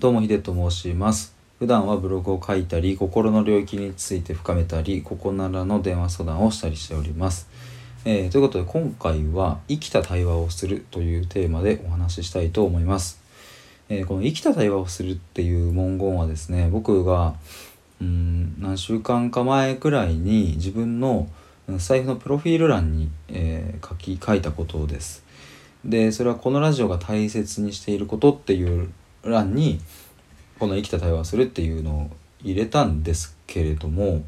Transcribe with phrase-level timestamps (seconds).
[0.00, 1.34] どうもヒデと申します。
[1.58, 7.50] 普段はブログを書いたり心の領域について深めたりここならの電話相談をしたりしております、
[8.06, 13.20] えーということで今回は生きた対話をするというテーマでお話ししたいと思います、
[13.90, 17.34] えーこの生きた対話をするっていう文言はですね僕が
[18.00, 21.28] うん何週間か前くらいに自分の
[21.76, 25.28] 財布のプロフィール欄に、えー書き書いたことです。
[25.84, 28.90] でそれはこのラジオが大切にしていることっていう
[29.24, 29.80] 欄に
[30.58, 32.10] この生きた対話をするっていうのを
[32.42, 34.22] 入れたんですけれども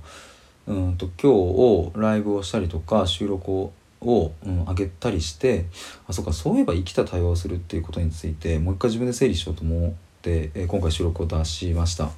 [0.67, 3.73] うんと今日をライブをしたりとか収録を
[4.05, 5.67] を、うん、上げたりして
[6.09, 9.91] あそうかそういえば生きた対話をするっていうことについてもう一回自分で整理しようと思っ
[10.23, 12.11] て、えー今回収録を出しました。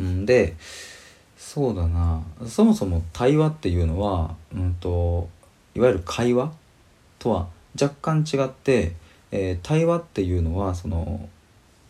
[0.00, 0.56] ん、で
[1.36, 5.28] そうだなそもそも対話っていうのは、うん、と
[5.74, 6.52] いわゆる会話
[7.18, 7.46] とは
[7.80, 8.94] 若干違って、
[9.30, 11.28] えー対話っていうのはその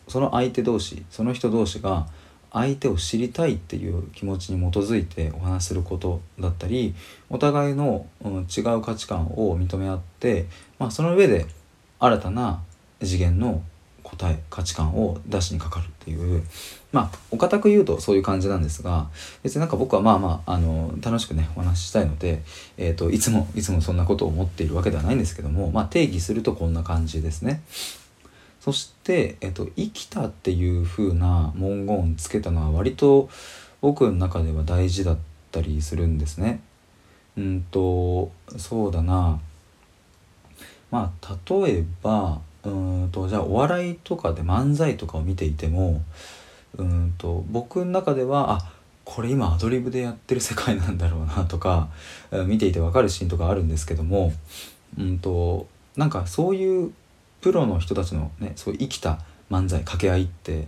[0.07, 2.07] その相手同士その人同士が
[2.51, 6.95] 相手を知りたいっていう気持ちに基づいてお話しすることだったり
[7.29, 10.45] お互いの、うん違う価値観を認め合って、
[10.79, 11.45] まあ、その上で
[11.99, 12.61] 新たな
[13.01, 13.61] 次元の
[14.03, 16.43] 答え価値観を出しにかかるっていう
[16.93, 19.09] まあお堅く言うとそういう感じなんですが
[19.43, 22.41] 別になんか僕はまあまああの楽しくねお話ししたいので、
[22.77, 27.61] えー、といつもいつもそんなことを思っているわけではないんですけども、まあ、定義するとこんな感じですね。
[28.67, 33.29] そして、えっと、生きたっていう風な文言をつけたのは割と
[33.79, 35.17] 僕の中では大事だっ
[35.53, 36.59] たりするんですね。
[37.37, 39.39] うんとそうだな
[40.91, 46.03] まあ例えばうんとじゃあお笑いとかで漫才とかを見ていても
[46.77, 48.73] うんと僕の中ではあ
[49.05, 51.87] これ今アドリブでやってる世界なんだろうなとか
[52.45, 54.33] 見ていてわかるシーンとかあるんですけども
[54.99, 56.91] うんとなんかそういう
[57.41, 59.19] プロの人たちのねそう生きた
[59.51, 60.67] 漫才掛け合いって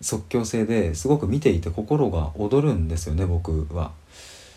[0.00, 3.92] 即興性ですごく見ていて心が躍るんですよね僕は。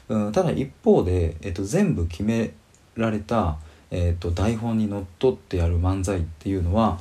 [0.09, 2.51] うん、ただ一方で、えっと、全部決め
[2.95, 3.57] られた、
[3.91, 6.99] えっと、台本にのっとってやる漫才っていうのは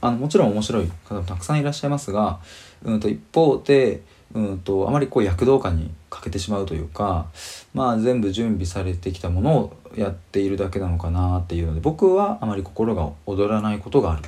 [0.00, 2.40] あのもちろん面白い方もたくさんいらっしゃいますが、
[2.82, 4.02] うん、と一方で、
[4.34, 7.26] うん、とあまりこう躍動感に欠けてしまうというか、
[7.72, 14.22] まあ、全部準備されてきたものをやっているだけなのかなっていうので僕はあまり心が躍らないことがある。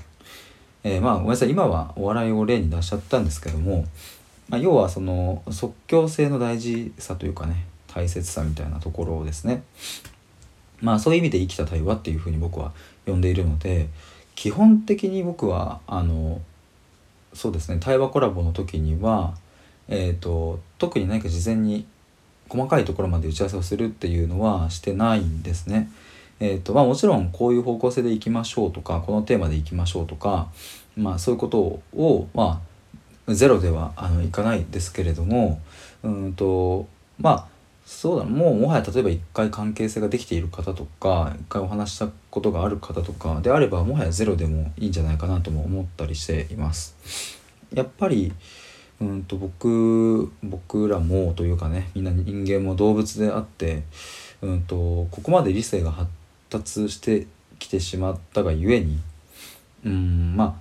[0.83, 3.85] えーまあごめんなさい今はお笑いを例に出しちゃったんですけども、
[4.49, 9.63] まあ、要はその即興性の大事さというかね大切さみたいなところをですね
[10.81, 12.73] まあそういう意味で生きた対話っていうふうに僕は
[13.05, 13.89] 呼んでいるので
[14.35, 16.41] 基本的に僕はあの
[17.35, 19.35] そうですね対話コラボの時には、
[19.91, 21.87] えー、と特に何か事前に
[22.49, 25.91] 細かいところまで打ち合わせをするっていうのはしてないんですね。
[26.41, 30.49] えーとまあ、もちろんこういう方向性でいきましょうとかこのテーマでいきましょうとか、
[30.97, 31.59] まあ、そういうこと
[31.95, 32.63] を、ま
[33.29, 35.61] あ、ゼロではあのいかないですけれども
[36.03, 37.47] うんとまあ
[37.85, 46.97] そうだもうもはや例えば一回関係性ができている方とか一回お話したことがある方とかであればもはやゼロでもいいんじゃないかなとも思ったりしています。
[47.75, 48.33] やっぱり
[49.01, 53.83] うんと僕僕らもというかねみんな人間も動物であって
[54.43, 54.77] うんと
[55.11, 56.11] ここまで理性が発
[56.51, 57.27] 達して
[57.59, 58.99] きてしまったがゆえに
[59.85, 60.55] うんまあ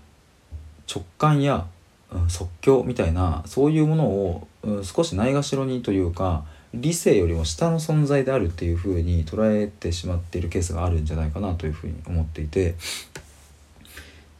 [0.93, 1.65] 直感や、
[2.11, 12.75] うん即興みたいなそういうものを、うん少しないがしろにというか理性よりも下の存在であるっていうふうに捉えてしまっているケースがあるんじゃないかなというふうに思っていて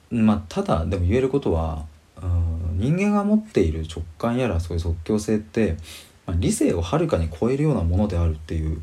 [0.09, 1.85] まあただでも言えることは、
[2.75, 5.77] 人間が持っている直感やらそういう即興性って、
[6.25, 8.79] まあ、理性をはるかに超えるようなものであるっていう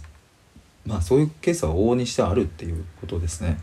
[0.86, 3.58] まあそういうケースは往々にしてあるっていうことですね。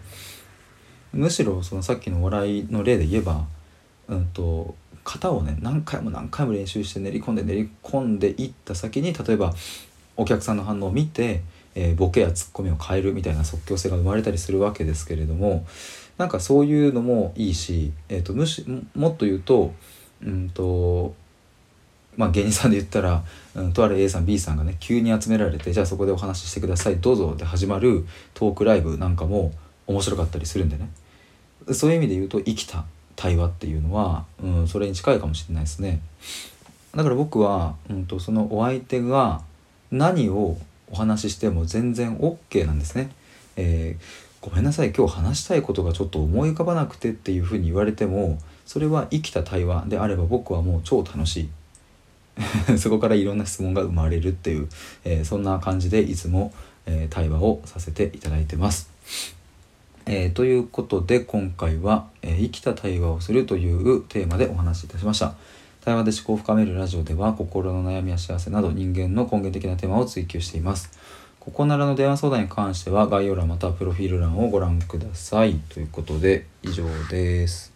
[1.13, 3.45] むしろそのさっきの笑いの例で言えば、
[4.07, 4.75] うん、と
[5.05, 9.53] 型をね何回も何回も練習して練り込んで練り込んでいった先に例えば
[10.17, 11.41] お客さんの反応を見て、
[11.75, 15.65] えーボケやツッコミを変えるみたいな即興性が生まれたりするわけですけれども
[16.17, 18.65] なんかそういうのもいいし、えー、とむし
[18.95, 19.73] もっと言うと,、
[20.23, 21.15] うんと
[22.15, 23.23] まあ、芸人さんで言ったら、
[23.55, 29.51] うん、とある A さん B さんがね急に集められてじゃあそこでお話ししてくださいどうぞで始まるトークライブなんかも
[29.87, 30.89] 面白かったりするんでね
[31.73, 36.01] そういう意味で言うと生きた対話っていうのは、うん、それに近いかもしれないですね。
[36.95, 39.41] だから僕は、うん、とそのお相手が
[39.91, 40.57] 何を
[40.91, 43.11] お話ししても全然 OK なんですね。
[43.55, 51.49] えーごめんなさい今日話したいことがちょっと思い浮かばなくてっていうふうに言われてもそれは生きた対話であれば僕はもう超楽し
[52.67, 54.67] い そこからいろんな質問が生まれるっていう、
[55.05, 56.51] えーそんな感じでいつも、
[56.85, 58.89] えー対話をさせていただいてます。
[60.05, 65.35] えー、ということで今回は、え、生きた対話をするというテーマでお話しいたしました。
[65.81, 70.91] 対話で思考を深めるラジオでは心の悩みや幸せなど人間の根源的なテーマを追求しています。
[71.43, 75.55] ここならの電話相談に関しては概要欄またはプロフィール欄をご覧ください。
[75.55, 77.72] ということで以上です。